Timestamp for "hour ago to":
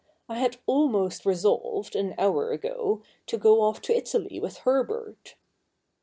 2.17-3.37